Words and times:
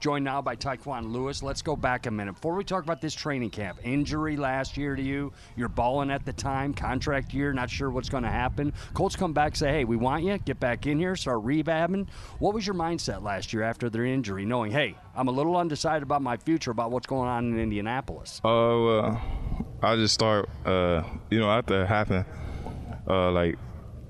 Joined 0.00 0.24
now 0.24 0.40
by 0.40 0.54
Tyquan 0.54 1.10
Lewis. 1.10 1.42
Let's 1.42 1.60
go 1.60 1.74
back 1.74 2.06
a 2.06 2.10
minute. 2.10 2.34
Before 2.34 2.54
we 2.54 2.62
talk 2.62 2.84
about 2.84 3.00
this 3.00 3.14
training 3.14 3.50
camp, 3.50 3.78
injury 3.82 4.36
last 4.36 4.76
year 4.76 4.94
to 4.94 5.02
you, 5.02 5.32
you're 5.56 5.68
balling 5.68 6.12
at 6.12 6.24
the 6.24 6.32
time, 6.32 6.72
contract 6.72 7.34
year, 7.34 7.52
not 7.52 7.68
sure 7.68 7.90
what's 7.90 8.08
going 8.08 8.22
to 8.22 8.30
happen. 8.30 8.72
Colts 8.94 9.16
come 9.16 9.32
back, 9.32 9.56
say, 9.56 9.70
hey, 9.70 9.84
we 9.84 9.96
want 9.96 10.22
you, 10.22 10.38
get 10.38 10.60
back 10.60 10.86
in 10.86 11.00
here, 11.00 11.16
start 11.16 11.44
rehabbing. 11.44 12.06
What 12.38 12.54
was 12.54 12.64
your 12.64 12.76
mindset 12.76 13.22
last 13.22 13.52
year 13.52 13.64
after 13.64 13.90
their 13.90 14.04
injury, 14.04 14.44
knowing, 14.44 14.70
hey, 14.70 14.96
I'm 15.16 15.26
a 15.26 15.32
little 15.32 15.56
undecided 15.56 16.04
about 16.04 16.22
my 16.22 16.36
future, 16.36 16.70
about 16.70 16.92
what's 16.92 17.08
going 17.08 17.28
on 17.28 17.52
in 17.52 17.58
Indianapolis? 17.58 18.40
Oh, 18.44 18.98
uh, 18.98 19.20
I 19.82 19.96
just 19.96 20.14
start, 20.14 20.48
uh, 20.64 21.02
you 21.28 21.40
know, 21.40 21.50
after 21.50 21.82
it 21.82 21.86
happened, 21.86 22.24
uh, 23.08 23.32
like, 23.32 23.56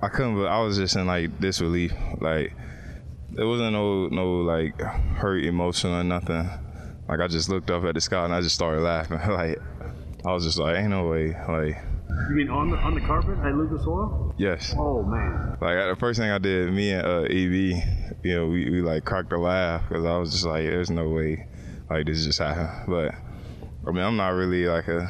I 0.02 0.09
couldn't, 0.09 0.45
I 0.45 0.61
was 0.61 0.77
just 0.77 0.96
in 0.96 1.07
like 1.07 1.41
disbelief. 1.41 1.93
Like, 2.20 2.52
there 3.39 3.46
wasn't 3.46 3.73
no 3.73 4.09
no 4.09 4.41
like 4.41 4.79
hurt 4.80 5.45
emotion 5.45 5.91
or 5.91 6.02
nothing. 6.02 6.50
Like 7.09 7.20
I 7.20 7.29
just 7.29 7.48
looked 7.48 7.70
up 7.70 7.84
at 7.84 7.95
the 7.95 8.01
sky 8.01 8.24
and 8.24 8.34
I 8.34 8.41
just 8.41 8.56
started 8.56 8.83
laughing. 8.83 9.19
like 9.29 9.59
I 10.27 10.33
was 10.33 10.45
just 10.45 10.59
like, 10.59 10.77
ain't 10.77 10.91
no 10.91 11.06
way. 11.06 11.37
Like 11.48 11.80
you 12.29 12.34
mean 12.34 12.51
on 12.51 12.70
the 12.70 12.77
on 12.79 12.96
the 12.96 13.01
carpet 13.01 13.38
at 13.38 13.55
Lucas 13.55 13.87
Oil? 13.87 14.34
Yes. 14.38 14.74
Oh 14.77 15.05
man. 15.05 15.56
Like 15.60 15.88
the 15.88 15.96
first 16.01 16.19
thing 16.19 16.32
I 16.32 16.38
did, 16.38 16.73
me 16.73 16.91
and 16.91 17.06
uh, 17.06 17.20
EB, 17.23 18.24
you 18.24 18.34
know, 18.34 18.46
we, 18.48 18.69
we 18.70 18.82
like 18.82 19.05
cracked 19.05 19.32
a 19.32 19.38
laugh 19.38 19.88
because 19.88 20.05
I 20.05 20.18
was 20.18 20.32
just 20.32 20.45
like, 20.45 20.65
there's 20.65 20.91
no 20.91 21.09
way, 21.09 21.46
like 21.88 22.07
this 22.07 22.24
just 22.24 22.41
happened. 22.41 22.88
But 22.88 23.15
I 23.87 23.93
mean, 23.93 24.05
I'm 24.05 24.16
not 24.16 24.30
really 24.30 24.66
like 24.66 24.88
a 24.88 25.09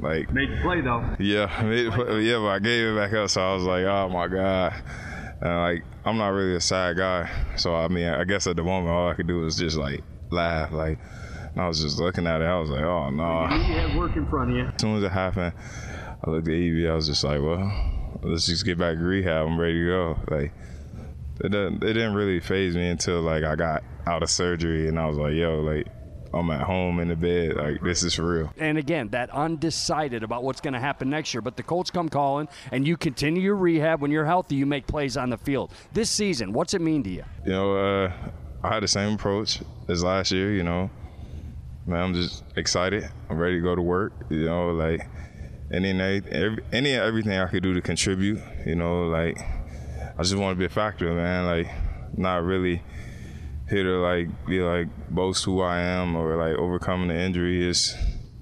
like 0.00 0.32
made 0.32 0.50
the 0.50 0.60
play 0.62 0.80
though. 0.80 1.14
Yeah, 1.20 1.62
made 1.62 1.86
yeah, 2.26 2.38
but 2.38 2.48
I 2.48 2.58
gave 2.58 2.88
it 2.88 2.96
back 2.96 3.12
up, 3.12 3.30
so 3.30 3.40
I 3.40 3.54
was 3.54 3.62
like, 3.62 3.84
oh 3.84 4.08
my 4.08 4.26
god. 4.26 4.74
And 5.40 5.56
like 5.56 5.84
I'm 6.04 6.18
not 6.18 6.28
really 6.28 6.56
a 6.56 6.60
sad 6.60 6.96
guy, 6.96 7.30
so 7.56 7.74
I 7.74 7.88
mean, 7.88 8.08
I 8.08 8.24
guess 8.24 8.46
at 8.46 8.56
the 8.56 8.64
moment 8.64 8.94
all 8.94 9.10
I 9.10 9.14
could 9.14 9.26
do 9.26 9.40
was 9.40 9.56
just 9.56 9.76
like 9.76 10.02
laugh, 10.30 10.72
like. 10.72 10.98
I 11.56 11.66
was 11.66 11.82
just 11.82 11.98
looking 11.98 12.28
at 12.28 12.40
it. 12.40 12.44
I 12.44 12.56
was 12.60 12.70
like, 12.70 12.84
oh 12.84 13.10
no. 13.10 13.42
You 13.52 13.60
had 13.60 13.96
work 13.96 14.14
in 14.14 14.26
front 14.26 14.50
of 14.50 14.56
you. 14.56 14.66
As 14.66 14.80
soon 14.80 14.98
as 14.98 15.02
it 15.02 15.10
happened, 15.10 15.52
I 16.24 16.30
looked 16.30 16.46
at 16.46 16.54
Evie. 16.54 16.88
I 16.88 16.94
was 16.94 17.08
just 17.08 17.24
like, 17.24 17.40
well, 17.42 17.68
let's 18.22 18.46
just 18.46 18.64
get 18.64 18.78
back 18.78 18.96
to 18.96 19.02
rehab. 19.02 19.44
I'm 19.44 19.58
ready 19.58 19.80
to 19.80 19.86
go. 19.86 20.18
Like, 20.30 20.52
it 21.40 21.50
didn't, 21.50 21.82
it 21.82 21.94
didn't 21.94 22.14
really 22.14 22.38
faze 22.38 22.76
me 22.76 22.86
until 22.88 23.22
like 23.22 23.42
I 23.42 23.56
got 23.56 23.82
out 24.06 24.22
of 24.22 24.30
surgery, 24.30 24.86
and 24.86 25.00
I 25.00 25.06
was 25.06 25.18
like, 25.18 25.34
yo, 25.34 25.60
like 25.60 25.88
I'm 26.32 26.50
at 26.50 26.62
home 26.62 27.00
in 27.00 27.08
the 27.08 27.16
bed. 27.16 27.56
Like 27.56 27.80
this 27.82 28.02
is 28.02 28.14
for 28.14 28.38
real. 28.38 28.52
And 28.58 28.78
again, 28.78 29.08
that 29.10 29.30
undecided 29.30 30.22
about 30.22 30.42
what's 30.42 30.60
going 30.60 30.74
to 30.74 30.80
happen 30.80 31.08
next 31.08 31.32
year. 31.32 31.40
But 31.40 31.56
the 31.56 31.62
Colts 31.62 31.90
come 31.90 32.08
calling, 32.08 32.48
and 32.70 32.86
you 32.86 32.96
continue 32.96 33.42
your 33.42 33.56
rehab. 33.56 34.00
When 34.00 34.10
you're 34.10 34.26
healthy, 34.26 34.56
you 34.56 34.66
make 34.66 34.86
plays 34.86 35.16
on 35.16 35.30
the 35.30 35.38
field. 35.38 35.72
This 35.92 36.10
season, 36.10 36.52
what's 36.52 36.74
it 36.74 36.80
mean 36.80 37.02
to 37.04 37.10
you? 37.10 37.24
You 37.44 37.52
know, 37.52 37.76
uh, 37.76 38.12
I 38.62 38.74
had 38.74 38.82
the 38.82 38.88
same 38.88 39.14
approach 39.14 39.60
as 39.88 40.02
last 40.04 40.30
year. 40.30 40.52
You 40.52 40.64
know, 40.64 40.90
man, 41.86 42.02
I'm 42.02 42.14
just 42.14 42.44
excited. 42.56 43.08
I'm 43.30 43.38
ready 43.38 43.56
to 43.56 43.62
go 43.62 43.74
to 43.74 43.82
work. 43.82 44.12
You 44.28 44.44
know, 44.44 44.70
like 44.70 45.08
any 45.72 45.90
and 45.90 46.00
every, 46.00 46.62
any 46.72 46.92
and 46.92 47.02
everything 47.02 47.38
I 47.38 47.46
could 47.46 47.62
do 47.62 47.72
to 47.74 47.80
contribute. 47.80 48.40
You 48.66 48.74
know, 48.74 49.04
like 49.08 49.38
I 49.38 50.22
just 50.22 50.36
want 50.36 50.56
to 50.56 50.58
be 50.58 50.66
a 50.66 50.70
factor, 50.70 51.12
man. 51.14 51.46
Like 51.46 51.68
not 52.16 52.42
really 52.42 52.82
here 53.68 53.84
to 53.84 53.98
like 54.00 54.46
be 54.46 54.60
like 54.60 54.88
boast 55.10 55.44
who 55.44 55.60
I 55.60 55.80
am 55.80 56.16
or 56.16 56.36
like 56.36 56.58
overcoming 56.58 57.08
the 57.08 57.18
injury. 57.18 57.68
It's 57.68 57.94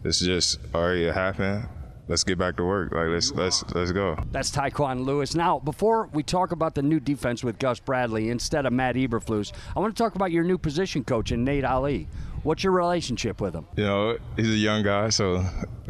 it's 0.04 0.20
just 0.20 0.58
all 0.74 0.82
right. 0.88 0.98
It 0.98 1.14
happened. 1.14 1.68
Let's 2.08 2.22
get 2.22 2.38
back 2.38 2.56
to 2.58 2.64
work. 2.64 2.92
Like 2.92 3.08
let's 3.08 3.32
let's 3.32 3.64
let's 3.74 3.92
go. 3.92 4.16
That's 4.30 4.50
Tyquan 4.50 5.04
Lewis. 5.04 5.34
Now, 5.34 5.58
before 5.58 6.08
we 6.12 6.22
talk 6.22 6.52
about 6.52 6.74
the 6.74 6.82
new 6.82 7.00
defense 7.00 7.42
with 7.42 7.58
Gus 7.58 7.80
Bradley 7.80 8.30
instead 8.30 8.64
of 8.64 8.72
Matt 8.72 8.94
Eberflus, 8.94 9.52
I 9.76 9.80
want 9.80 9.96
to 9.96 10.02
talk 10.02 10.14
about 10.14 10.30
your 10.30 10.44
new 10.44 10.58
position 10.58 11.02
coach 11.02 11.32
and 11.32 11.44
Nate 11.44 11.64
Ollie. 11.64 12.06
What's 12.44 12.62
your 12.62 12.72
relationship 12.72 13.40
with 13.40 13.54
him? 13.54 13.66
You 13.76 13.84
know, 13.84 14.18
he's 14.36 14.50
a 14.50 14.52
young 14.52 14.84
guy, 14.84 15.08
so 15.08 15.44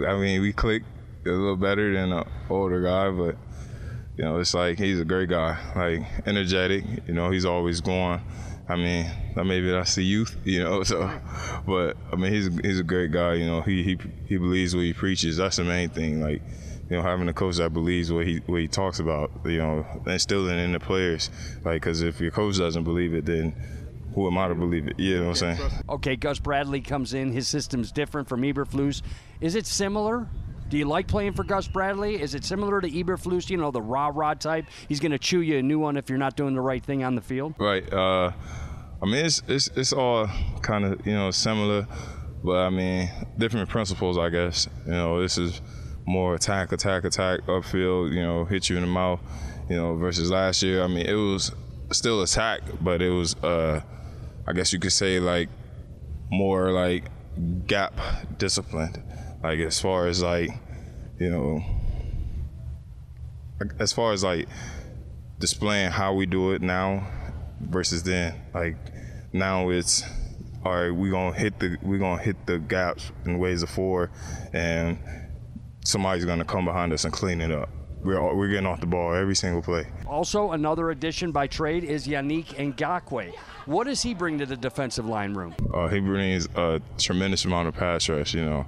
I 0.08 0.16
mean, 0.16 0.40
we 0.40 0.54
click 0.54 0.84
a 1.26 1.28
little 1.28 1.56
better 1.56 1.92
than 1.92 2.12
an 2.12 2.24
older 2.48 2.82
guy, 2.82 3.10
but 3.10 3.36
you 4.16 4.24
know, 4.24 4.38
it's 4.38 4.54
like 4.54 4.78
he's 4.78 4.98
a 4.98 5.04
great 5.04 5.28
guy, 5.28 5.58
like 5.76 6.26
energetic. 6.26 6.84
You 7.06 7.12
know, 7.12 7.30
he's 7.30 7.44
always 7.44 7.82
going. 7.82 8.22
I 8.68 8.76
mean, 8.76 9.10
maybe 9.36 9.70
that's 9.70 9.94
the 9.94 10.04
youth, 10.04 10.36
you 10.44 10.62
know. 10.62 10.82
So, 10.82 11.10
but 11.66 11.96
I 12.12 12.16
mean, 12.16 12.32
he's 12.32 12.48
he's 12.62 12.80
a 12.80 12.84
great 12.84 13.12
guy. 13.12 13.34
You 13.34 13.46
know, 13.46 13.60
he 13.60 13.82
he 13.82 13.98
he 14.26 14.36
believes 14.36 14.74
what 14.74 14.84
he 14.84 14.92
preaches. 14.92 15.36
That's 15.36 15.56
the 15.56 15.64
main 15.64 15.88
thing. 15.88 16.20
Like, 16.20 16.42
you 16.90 16.96
know, 16.96 17.02
having 17.02 17.28
a 17.28 17.32
coach 17.32 17.56
that 17.56 17.72
believes 17.72 18.12
what 18.12 18.26
he 18.26 18.38
what 18.46 18.60
he 18.60 18.68
talks 18.68 18.98
about. 18.98 19.30
You 19.44 19.58
know, 19.58 19.86
instilling 20.06 20.58
in 20.58 20.72
the 20.72 20.80
players. 20.80 21.30
Like, 21.64 21.82
because 21.82 22.02
if 22.02 22.20
your 22.20 22.30
coach 22.32 22.58
doesn't 22.58 22.84
believe 22.84 23.14
it, 23.14 23.24
then 23.24 23.54
who 24.14 24.26
am 24.26 24.38
I 24.38 24.48
to 24.48 24.54
believe 24.54 24.88
it? 24.88 24.98
You 24.98 25.20
know 25.20 25.28
what 25.28 25.42
I'm 25.42 25.56
saying? 25.56 25.70
Okay, 25.90 26.16
Gus 26.16 26.38
Bradley 26.38 26.80
comes 26.80 27.12
in. 27.12 27.32
His 27.32 27.46
system's 27.46 27.92
different 27.92 28.28
from 28.28 28.42
Eberflus. 28.42 29.02
Is 29.42 29.54
it 29.54 29.66
similar? 29.66 30.26
Do 30.68 30.76
you 30.76 30.84
like 30.84 31.06
playing 31.06 31.34
for 31.34 31.44
Gus 31.44 31.68
Bradley? 31.68 32.20
Is 32.20 32.34
it 32.34 32.44
similar 32.44 32.80
to 32.80 32.90
Eberflus? 32.90 33.48
You 33.48 33.56
know, 33.56 33.70
the 33.70 33.80
raw 33.80 34.10
rod 34.12 34.40
type. 34.40 34.66
He's 34.88 34.98
going 34.98 35.12
to 35.12 35.18
chew 35.18 35.40
you 35.40 35.58
a 35.58 35.62
new 35.62 35.78
one 35.78 35.96
if 35.96 36.08
you're 36.08 36.18
not 36.18 36.36
doing 36.36 36.54
the 36.54 36.60
right 36.60 36.84
thing 36.84 37.04
on 37.04 37.14
the 37.14 37.20
field. 37.20 37.54
Right. 37.58 37.90
Uh, 37.92 38.32
I 39.00 39.06
mean, 39.06 39.26
it's 39.26 39.42
it's 39.46 39.68
it's 39.76 39.92
all 39.92 40.28
kind 40.62 40.84
of 40.84 41.06
you 41.06 41.12
know 41.12 41.30
similar, 41.30 41.86
but 42.42 42.56
I 42.56 42.70
mean 42.70 43.10
different 43.38 43.68
principles, 43.68 44.18
I 44.18 44.28
guess. 44.30 44.68
You 44.86 44.92
know, 44.92 45.20
this 45.20 45.38
is 45.38 45.60
more 46.04 46.34
attack, 46.34 46.72
attack, 46.72 47.04
attack 47.04 47.42
upfield. 47.42 48.12
You 48.12 48.22
know, 48.22 48.44
hit 48.44 48.68
you 48.68 48.76
in 48.76 48.82
the 48.82 48.88
mouth. 48.88 49.20
You 49.68 49.76
know, 49.76 49.96
versus 49.96 50.30
last 50.30 50.62
year. 50.62 50.82
I 50.82 50.86
mean, 50.86 51.06
it 51.06 51.14
was 51.14 51.52
still 51.92 52.22
attack, 52.22 52.62
but 52.80 53.02
it 53.02 53.10
was, 53.10 53.34
uh, 53.36 53.80
I 54.46 54.52
guess 54.52 54.72
you 54.72 54.78
could 54.78 54.92
say 54.92 55.18
like 55.20 55.48
more 56.30 56.70
like 56.70 57.04
gap 57.66 58.00
disciplined. 58.38 59.02
Like 59.46 59.60
as 59.60 59.80
far 59.80 60.08
as 60.08 60.24
like, 60.24 60.50
you 61.20 61.30
know, 61.30 61.62
as 63.78 63.92
far 63.92 64.12
as 64.12 64.24
like 64.24 64.48
displaying 65.38 65.92
how 65.92 66.14
we 66.14 66.26
do 66.26 66.50
it 66.50 66.62
now 66.62 67.06
versus 67.60 68.02
then. 68.02 68.34
Like 68.52 68.74
now 69.32 69.68
it's 69.68 70.02
all 70.64 70.74
right. 70.74 70.90
We 70.90 71.10
gonna 71.10 71.32
hit 71.32 71.60
the 71.60 71.76
we 71.80 71.96
gonna 71.96 72.20
hit 72.20 72.44
the 72.46 72.58
gaps 72.58 73.12
in 73.24 73.38
ways 73.38 73.62
of 73.62 73.70
four, 73.70 74.10
and 74.52 74.98
somebody's 75.84 76.24
gonna 76.24 76.44
come 76.44 76.64
behind 76.64 76.92
us 76.92 77.04
and 77.04 77.12
clean 77.12 77.40
it 77.40 77.52
up. 77.52 77.68
We're, 78.02 78.34
we're 78.34 78.48
getting 78.48 78.66
off 78.66 78.80
the 78.80 78.86
ball 78.86 79.14
every 79.14 79.36
single 79.36 79.62
play. 79.62 79.86
Also, 80.08 80.52
another 80.52 80.90
addition 80.90 81.30
by 81.30 81.46
trade 81.46 81.84
is 81.84 82.08
Yannick 82.08 82.46
Ngakoue. 82.46 83.32
What 83.66 83.84
does 83.84 84.02
he 84.02 84.12
bring 84.12 84.38
to 84.38 84.46
the 84.46 84.56
defensive 84.56 85.06
line 85.06 85.34
room? 85.34 85.54
Uh, 85.72 85.86
he 85.86 86.00
brings 86.00 86.46
a 86.56 86.80
tremendous 86.98 87.44
amount 87.44 87.68
of 87.68 87.74
pass 87.74 88.08
rush. 88.08 88.34
You 88.34 88.44
know, 88.44 88.66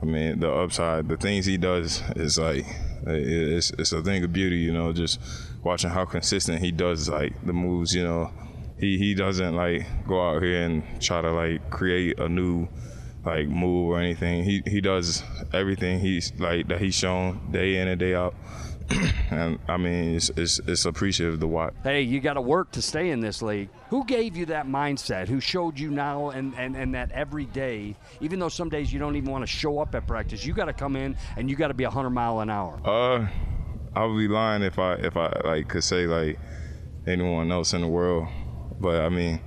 I 0.00 0.04
mean, 0.04 0.40
the 0.40 0.50
upside, 0.50 1.08
the 1.08 1.16
things 1.16 1.46
he 1.46 1.56
does 1.56 2.02
is 2.14 2.38
like 2.38 2.64
it's 3.06 3.70
it's 3.72 3.92
a 3.92 4.02
thing 4.02 4.24
of 4.24 4.32
beauty. 4.32 4.58
You 4.58 4.72
know, 4.72 4.92
just 4.92 5.20
watching 5.62 5.90
how 5.90 6.04
consistent 6.04 6.62
he 6.62 6.70
does 6.70 7.08
like 7.08 7.34
the 7.44 7.52
moves. 7.52 7.94
You 7.94 8.04
know, 8.04 8.32
he 8.78 8.98
he 8.98 9.14
doesn't 9.14 9.56
like 9.56 9.86
go 10.06 10.20
out 10.20 10.42
here 10.42 10.62
and 10.62 10.82
try 11.00 11.20
to 11.20 11.32
like 11.32 11.70
create 11.70 12.18
a 12.20 12.28
new 12.28 12.68
like 13.24 13.48
move 13.48 13.90
or 13.90 13.98
anything. 13.98 14.44
He 14.44 14.62
he 14.66 14.80
does 14.80 15.22
everything 15.52 15.98
he's 15.98 16.32
like 16.38 16.68
that 16.68 16.80
he's 16.80 16.94
shown 16.94 17.50
day 17.50 17.76
in 17.76 17.88
and 17.88 17.98
day 17.98 18.14
out. 18.14 18.34
and 19.30 19.58
I 19.68 19.76
mean, 19.76 20.16
it's, 20.16 20.30
it's, 20.30 20.60
it's 20.66 20.84
appreciative 20.84 21.40
to 21.40 21.46
watch. 21.46 21.74
Hey, 21.82 22.02
you 22.02 22.20
got 22.20 22.34
to 22.34 22.40
work 22.40 22.70
to 22.72 22.82
stay 22.82 23.10
in 23.10 23.20
this 23.20 23.42
league. 23.42 23.68
Who 23.90 24.04
gave 24.04 24.36
you 24.36 24.46
that 24.46 24.66
mindset? 24.66 25.28
Who 25.28 25.40
showed 25.40 25.78
you 25.78 25.90
now 25.90 26.30
and, 26.30 26.54
and, 26.56 26.76
and 26.76 26.94
that 26.94 27.12
every 27.12 27.44
day, 27.46 27.96
even 28.20 28.38
though 28.38 28.48
some 28.48 28.68
days 28.68 28.92
you 28.92 28.98
don't 28.98 29.16
even 29.16 29.30
want 29.30 29.42
to 29.42 29.46
show 29.46 29.78
up 29.78 29.94
at 29.94 30.06
practice, 30.06 30.44
you 30.44 30.54
got 30.54 30.66
to 30.66 30.72
come 30.72 30.96
in 30.96 31.16
and 31.36 31.50
you 31.50 31.56
got 31.56 31.68
to 31.68 31.74
be 31.74 31.84
100 31.84 32.10
mile 32.10 32.40
an 32.40 32.50
hour? 32.50 32.80
Uh, 32.84 33.26
I 33.94 34.04
would 34.04 34.18
be 34.18 34.28
lying 34.28 34.62
if 34.62 34.78
I 34.78 34.94
if 34.94 35.16
I 35.16 35.32
like 35.44 35.68
could 35.68 35.84
say 35.84 36.06
like 36.06 36.38
anyone 37.06 37.50
else 37.50 37.72
in 37.72 37.80
the 37.80 37.88
world. 37.88 38.28
But 38.80 39.00
I 39.00 39.08
mean, 39.08 39.40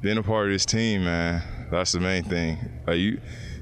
being 0.00 0.18
a 0.18 0.22
part 0.22 0.46
of 0.46 0.52
this 0.52 0.66
team, 0.66 1.04
man, 1.04 1.42
that's 1.70 1.92
the 1.92 2.00
main 2.00 2.24
thing. 2.24 2.58
Like 2.86 2.98
you, 2.98 3.20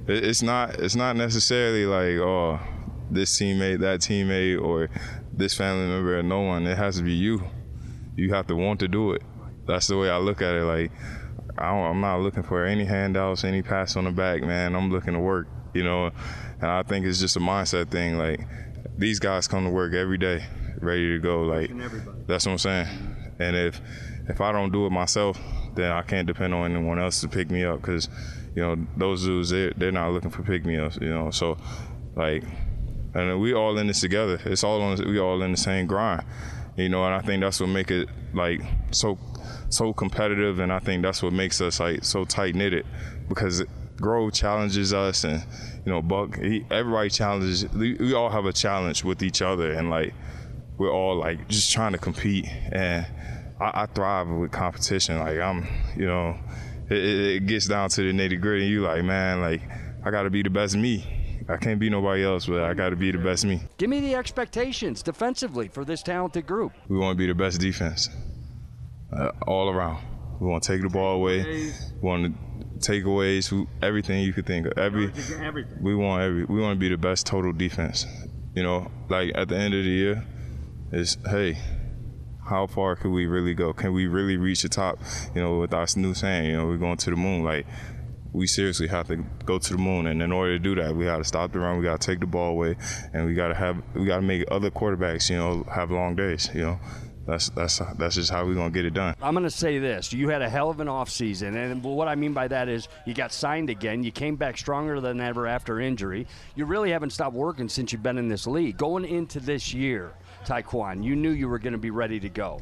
it's 0.09 0.43
not 0.43 0.81
it's 0.81 0.97
not 0.97 1.17
necessarily 1.17 1.87
like 1.87 2.19
oh 2.19 2.59
this 3.11 3.37
teammate, 3.39 3.81
that 3.81 4.01
teammate, 4.01 4.61
or 4.62 4.89
this 5.33 5.55
family 5.55 5.87
member, 5.89 6.19
or 6.19 6.23
no 6.23 6.41
one. 6.41 6.67
It 6.67 6.77
has 6.77 6.97
to 6.99 7.03
be 7.03 7.12
you. 7.12 7.43
You 8.17 8.33
have 8.35 8.47
to 8.49 8.57
want 8.57 8.81
to 8.81 8.89
do 8.89 9.12
it. 9.12 9.23
That's 9.67 9.87
the 9.87 9.97
way 9.97 10.11
I 10.11 10.19
look 10.19 10.43
at 10.43 10.55
it. 10.55 10.65
Like 10.65 10.93
I 11.59 11.75
am 11.77 12.01
not 12.01 12.21
looking 12.21 12.43
for 12.43 12.65
any 12.65 12.85
handouts, 12.85 13.45
any 13.45 13.62
pass 13.62 13.97
on 13.97 14.05
the 14.05 14.11
back, 14.11 14.43
man. 14.43 14.75
I'm 14.75 14.91
looking 14.91 15.15
to 15.15 15.21
work. 15.21 15.47
You 15.75 15.85
know, 15.85 16.11
and 16.61 16.71
I 16.71 16.83
think 16.83 17.07
it's 17.07 17.21
just 17.21 17.37
a 17.37 17.41
mindset 17.41 17.91
thing. 17.91 18.19
Like 18.19 18.41
these 18.99 19.19
guys 19.19 19.47
come 19.47 19.65
to 19.65 19.71
work 19.71 19.95
every 19.95 20.19
day, 20.19 20.45
ready 20.81 21.09
to 21.09 21.19
go. 21.19 21.43
Like 21.43 21.71
that's 22.27 22.47
what 22.47 22.53
I'm 22.53 22.59
saying. 22.59 23.17
And 23.39 23.56
if 23.56 23.81
if 24.29 24.41
I 24.41 24.53
don't 24.53 24.73
do 24.73 24.87
it 24.87 24.91
myself, 24.91 25.39
then 25.75 25.91
I 25.91 26.03
can't 26.03 26.27
depend 26.27 26.55
on 26.55 26.71
anyone 26.71 26.99
else 26.99 27.21
to 27.21 27.29
pick 27.29 27.51
me 27.51 27.65
up 27.65 27.81
because 27.81 28.09
you 28.55 28.63
know 28.63 28.77
those 28.97 29.25
dudes 29.25 29.51
they're, 29.51 29.73
they're 29.77 29.93
not 29.93 30.13
looking 30.13 30.31
for 30.31 30.43
pick 30.43 30.65
me 30.65 30.79
ups. 30.79 30.99
You 31.01 31.11
know, 31.11 31.31
so 31.31 31.56
like 32.17 32.45
and 33.15 33.41
we 33.41 33.55
all 33.55 33.79
in 33.79 33.87
this 33.87 34.01
together. 34.01 34.41
It's 34.45 34.65
all 34.65 34.81
on. 34.83 34.97
We 35.07 35.19
all 35.19 35.43
in 35.43 35.51
the 35.51 35.57
same 35.57 35.87
grind. 35.87 36.25
You 36.77 36.89
know, 36.89 37.05
and 37.05 37.15
I 37.15 37.21
think 37.21 37.43
that's 37.43 37.61
what 37.61 37.69
make 37.69 37.91
it 37.91 38.09
like 38.33 38.61
so 38.91 39.19
so 39.69 39.93
competitive, 39.93 40.59
and 40.59 40.73
I 40.73 40.79
think 40.79 41.03
that's 41.03 41.23
what 41.23 41.33
makes 41.33 41.61
us 41.61 41.81
like 41.81 42.05
so 42.05 42.25
tight 42.25 42.55
knitted 42.55 42.87
because 43.29 43.62
Grove 44.01 44.33
challenges 44.33 44.93
us, 44.95 45.25
and 45.25 45.45
you 45.85 45.93
know, 45.93 46.01
Buck, 46.01 46.39
he, 46.39 46.65
everybody 46.71 47.11
challenges. 47.11 47.69
We, 47.73 48.15
all 48.15 48.31
have 48.31 48.47
a 48.47 48.53
challenge 48.53 49.05
with 49.05 49.23
each 49.23 49.43
other, 49.43 49.73
and 49.73 49.91
like 49.91 50.15
we're 50.79 50.93
all 50.93 51.17
like 51.17 51.49
just 51.49 51.73
trying 51.73 51.93
to 51.93 51.99
compete, 51.99 52.47
and 52.73 53.06
I, 53.61 53.83
I 53.83 53.87
thrive 53.87 54.29
with 54.29 54.51
competition. 54.51 55.19
Like 55.19 55.39
I'm, 55.39 55.69
you 55.97 56.06
know, 56.06 56.39
it, 56.89 56.97
it 56.97 57.47
gets 57.47 57.67
down 57.67 57.91
to 57.91 58.03
the 58.03 58.13
nitty 58.13 58.41
gritty. 58.41 58.65
And 58.65 58.73
you 58.73 58.81
like, 58.81 59.05
man, 59.05 59.41
like 59.41 59.61
I 60.05 60.11
got 60.11 60.23
to 60.23 60.31
be 60.31 60.43
the 60.43 60.51
best 60.51 60.77
me. 60.77 61.19
I 61.50 61.56
can't 61.56 61.81
be 61.81 61.91
nobody 61.91 62.25
else, 62.25 62.47
but 62.47 62.62
I 62.62 62.75
got 62.75 62.91
to 62.91 62.97
be 62.97 63.11
the 63.11 63.19
best 63.19 63.44
me. 63.44 63.61
Give 63.76 63.91
me 63.91 64.00
the 64.00 64.14
expectations 64.14 65.02
defensively 65.02 65.69
for 65.69 65.85
this 65.85 66.02
talented 66.02 66.47
group. 66.47 66.73
We 66.88 66.97
want 66.97 67.17
to 67.17 67.19
be 67.19 67.26
the 67.26 67.35
best 67.35 67.61
defense 67.61 68.08
uh, 69.12 69.31
all 69.47 69.69
around. 69.69 70.02
We 70.41 70.47
want 70.47 70.62
to 70.62 70.73
take 70.73 70.82
the 70.82 70.88
ball 70.88 71.17
away. 71.17 71.43
We 71.43 72.08
want 72.08 72.25
to 72.25 72.50
takeaways, 72.81 73.67
everything 73.82 74.23
you 74.23 74.32
could 74.32 74.47
think 74.47 74.67
of. 74.67 74.79
Every 74.79 75.12
we 75.81 75.94
want 75.94 76.23
every 76.23 76.44
we 76.44 76.61
want 76.61 76.76
to 76.76 76.81
be 76.81 76.88
the 76.88 76.97
best 76.97 77.26
total 77.26 77.53
defense. 77.53 78.06
You 78.55 78.62
know, 78.62 78.91
like 79.08 79.32
at 79.35 79.49
the 79.49 79.56
end 79.56 79.75
of 79.75 79.85
the 79.85 79.91
year, 79.91 80.26
it's 80.93 81.19
hey, 81.29 81.58
how 82.49 82.67
far 82.67 82.96
could 82.96 83.11
we 83.11 83.26
really 83.26 83.55
go? 83.55 83.73
Can 83.73 83.93
we 83.93 84.06
really 84.06 84.37
reach 84.37 84.62
the 84.62 84.69
top? 84.69 84.99
You 85.35 85.43
know, 85.43 85.58
with 85.58 85.75
our 85.75 85.87
new 85.96 86.14
saying, 86.14 86.50
you 86.50 86.56
know, 86.56 86.67
we're 86.67 86.79
going 86.79 86.96
to 86.96 87.11
the 87.11 87.17
moon. 87.17 87.44
Like 87.44 87.67
we 88.32 88.47
seriously 88.47 88.87
have 88.88 89.09
to 89.09 89.17
go 89.44 89.59
to 89.59 89.73
the 89.73 89.79
moon, 89.79 90.06
and 90.06 90.23
in 90.23 90.32
order 90.32 90.53
to 90.53 90.59
do 90.59 90.75
that, 90.77 90.94
we 90.94 91.05
got 91.05 91.19
to 91.19 91.25
stop 91.25 91.53
the 91.53 91.59
run. 91.59 91.79
We 91.79 91.85
got 91.85 92.00
to 92.00 92.06
take 92.06 92.21
the 92.21 92.27
ball 92.27 92.50
away, 92.50 92.77
and 93.12 93.27
we 93.27 93.35
got 93.35 93.49
to 93.49 93.55
have 93.55 93.82
we 93.94 94.06
got 94.06 94.17
to 94.17 94.23
make 94.23 94.44
other 94.50 94.71
quarterbacks, 94.71 95.31
you 95.31 95.37
know, 95.37 95.65
have 95.73 95.91
long 95.91 96.15
days. 96.17 96.49
You 96.55 96.62
know, 96.62 96.81
that's 97.27 97.49
that's 97.50 97.81
that's 97.99 98.15
just 98.15 98.31
how 98.31 98.44
we're 98.44 98.55
gonna 98.55 98.71
get 98.71 98.85
it 98.85 98.94
done. 98.94 99.15
I'm 99.21 99.35
gonna 99.35 99.50
say 99.50 99.79
this: 99.79 100.12
you 100.12 100.29
had 100.29 100.43
a 100.43 100.49
hell 100.49 100.71
of 100.71 100.81
an 100.81 100.88
offseason, 100.88 101.56
and 101.56 101.82
what 101.82 102.09
I 102.09 102.15
mean 102.15 102.32
by 102.32 102.49
that 102.49 102.69
is 102.69 102.88
you 103.06 103.15
got 103.15 103.32
signed 103.32 103.71
again. 103.71 104.03
You 104.03 104.12
came 104.12 104.37
back 104.37 104.56
stronger 104.59 105.00
than 105.00 105.21
ever 105.21 105.47
after 105.47 105.81
injury. 105.81 106.27
You 106.55 106.65
really 106.67 106.91
haven't 106.91 107.11
stopped 107.11 107.35
working 107.35 107.69
since 107.69 107.93
you've 107.93 108.03
been 108.03 108.19
in 108.19 108.29
this 108.29 108.47
league. 108.47 108.77
Going 108.77 109.05
into 109.05 109.41
this 109.41 109.75
year, 109.75 110.12
Tyquan, 110.44 111.03
you 111.03 111.17
knew 111.17 111.31
you 111.31 111.49
were 111.49 111.59
going 111.59 111.73
to 111.73 111.79
be 111.79 111.91
ready 111.91 112.21
to 112.21 112.29
go. 112.29 112.61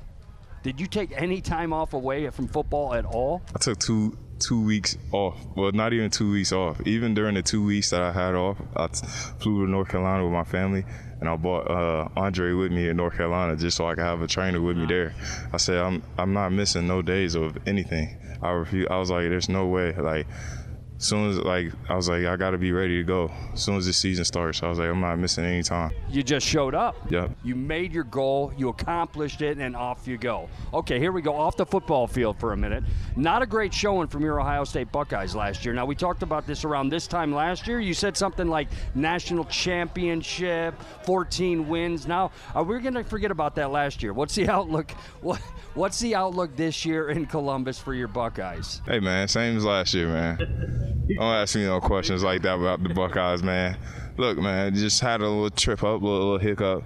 Did 0.62 0.80
you 0.80 0.86
take 0.86 1.12
any 1.12 1.40
time 1.40 1.72
off 1.72 1.94
away 1.94 2.28
from 2.30 2.48
football 2.48 2.94
at 2.94 3.04
all? 3.04 3.42
I 3.54 3.58
took 3.58 3.78
two 3.78 4.18
two 4.38 4.60
weeks 4.60 4.96
off. 5.12 5.36
Well, 5.56 5.72
not 5.72 5.92
even 5.92 6.10
two 6.10 6.30
weeks 6.30 6.52
off. 6.52 6.80
Even 6.86 7.14
during 7.14 7.34
the 7.34 7.42
two 7.42 7.64
weeks 7.64 7.90
that 7.90 8.02
I 8.02 8.12
had 8.12 8.34
off, 8.34 8.58
I 8.76 8.86
flew 8.88 9.64
to 9.64 9.70
North 9.70 9.88
Carolina 9.88 10.24
with 10.24 10.32
my 10.32 10.44
family 10.44 10.84
and 11.20 11.28
I 11.28 11.36
brought 11.36 11.70
uh, 11.70 12.08
Andre 12.16 12.52
with 12.52 12.70
me 12.70 12.88
in 12.88 12.96
North 12.96 13.16
Carolina 13.16 13.56
just 13.56 13.76
so 13.76 13.88
I 13.88 13.94
could 13.94 14.04
have 14.04 14.22
a 14.22 14.26
trainer 14.26 14.60
with 14.60 14.76
me 14.76 14.86
there. 14.86 15.14
I 15.52 15.56
said 15.56 15.78
I'm 15.78 16.02
I'm 16.16 16.32
not 16.32 16.52
missing 16.52 16.86
no 16.86 17.02
days 17.02 17.34
of 17.34 17.58
anything. 17.66 18.16
I 18.40 18.50
refuse. 18.50 18.86
I 18.90 18.98
was 18.98 19.10
like, 19.10 19.28
there's 19.28 19.48
no 19.48 19.66
way. 19.66 19.94
Like 19.94 20.26
soon 20.98 21.30
as 21.30 21.38
like 21.38 21.72
I 21.88 21.94
was 21.94 22.08
like 22.08 22.26
I 22.26 22.36
got 22.36 22.50
to 22.50 22.58
be 22.58 22.72
ready 22.72 22.98
to 22.98 23.04
go. 23.04 23.30
As 23.52 23.62
soon 23.62 23.76
as 23.76 23.86
the 23.86 23.92
season 23.92 24.24
starts, 24.24 24.62
I 24.62 24.68
was 24.68 24.78
like 24.78 24.88
I'm 24.88 25.00
not 25.00 25.16
missing 25.18 25.44
any 25.44 25.62
time. 25.62 25.92
You 26.10 26.22
just 26.22 26.46
showed 26.46 26.74
up. 26.74 26.96
Yep. 27.10 27.30
You 27.44 27.54
made 27.54 27.92
your 27.92 28.04
goal, 28.04 28.52
you 28.56 28.68
accomplished 28.68 29.40
it, 29.40 29.58
and 29.58 29.76
off 29.76 30.06
you 30.06 30.18
go. 30.18 30.48
Okay, 30.74 30.98
here 30.98 31.12
we 31.12 31.22
go 31.22 31.34
off 31.34 31.56
the 31.56 31.66
football 31.66 32.06
field 32.06 32.38
for 32.38 32.52
a 32.52 32.56
minute. 32.56 32.84
Not 33.16 33.42
a 33.42 33.46
great 33.46 33.72
showing 33.72 34.08
from 34.08 34.22
your 34.22 34.40
Ohio 34.40 34.64
State 34.64 34.90
Buckeyes 34.92 35.34
last 35.34 35.64
year. 35.64 35.72
Now 35.74 35.86
we 35.86 35.94
talked 35.94 36.22
about 36.22 36.46
this 36.46 36.64
around 36.64 36.88
this 36.88 37.06
time 37.06 37.32
last 37.32 37.66
year. 37.66 37.80
You 37.80 37.94
said 37.94 38.16
something 38.16 38.48
like 38.48 38.68
national 38.94 39.44
championship, 39.44 40.74
14 41.04 41.68
wins. 41.68 42.06
Now 42.06 42.32
are 42.54 42.64
we 42.64 42.80
going 42.80 42.94
to 42.94 43.04
forget 43.04 43.30
about 43.30 43.54
that 43.56 43.70
last 43.70 44.02
year? 44.02 44.12
What's 44.12 44.34
the 44.34 44.48
outlook? 44.50 44.90
What 45.20 45.40
What's 45.74 46.00
the 46.00 46.16
outlook 46.16 46.56
this 46.56 46.84
year 46.84 47.10
in 47.10 47.26
Columbus 47.26 47.78
for 47.78 47.94
your 47.94 48.08
Buckeyes? 48.08 48.80
Hey 48.84 48.98
man, 48.98 49.28
same 49.28 49.56
as 49.56 49.64
last 49.64 49.94
year, 49.94 50.08
man. 50.08 50.87
Don't 51.08 51.22
ask 51.22 51.56
me 51.56 51.64
no 51.64 51.80
questions 51.80 52.22
like 52.22 52.42
that 52.42 52.54
about 52.54 52.82
the 52.82 52.90
Buckeyes, 52.90 53.42
man. 53.42 53.76
Look, 54.16 54.38
man, 54.38 54.74
just 54.74 55.00
had 55.00 55.20
a 55.20 55.28
little 55.28 55.50
trip 55.50 55.82
up, 55.84 56.02
a 56.02 56.04
little, 56.04 56.32
little 56.32 56.38
hiccup. 56.38 56.84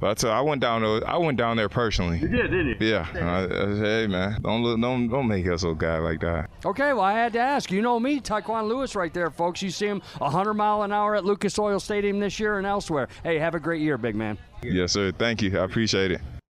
But 0.00 0.22
I, 0.24 0.38
I 0.38 0.40
went 0.42 0.60
down 0.60 0.82
there. 0.82 1.08
I 1.08 1.16
went 1.16 1.38
down 1.38 1.56
there 1.56 1.68
personally. 1.68 2.18
You 2.18 2.28
did, 2.28 2.50
didn't 2.50 2.66
you? 2.68 2.76
Yeah. 2.80 3.06
I, 3.14 3.44
I 3.44 3.48
said, 3.48 3.78
hey, 3.78 4.06
man, 4.06 4.42
don't 4.42 4.62
look, 4.62 4.80
don't 4.80 5.08
don't 5.08 5.28
make 5.28 5.46
us 5.46 5.62
a 5.64 5.72
guy 5.74 5.98
like 5.98 6.20
that. 6.20 6.50
Okay, 6.64 6.92
well, 6.92 7.02
I 7.02 7.12
had 7.12 7.32
to 7.34 7.38
ask. 7.38 7.70
You 7.70 7.80
know 7.80 7.98
me, 7.98 8.20
Tyquan 8.20 8.68
Lewis, 8.68 8.94
right 8.94 9.14
there, 9.14 9.30
folks. 9.30 9.62
You 9.62 9.70
see 9.70 9.86
him 9.86 10.02
100 10.18 10.54
mile 10.54 10.82
an 10.82 10.92
hour 10.92 11.14
at 11.14 11.24
Lucas 11.24 11.58
Oil 11.58 11.80
Stadium 11.80 12.18
this 12.20 12.38
year 12.38 12.58
and 12.58 12.66
elsewhere. 12.66 13.08
Hey, 13.22 13.38
have 13.38 13.54
a 13.54 13.60
great 13.60 13.80
year, 13.80 13.96
big 13.96 14.14
man. 14.14 14.36
Yes, 14.62 14.92
sir. 14.92 15.12
Thank 15.12 15.42
you. 15.42 15.58
I 15.58 15.64
appreciate 15.64 16.10
it. 16.10 16.20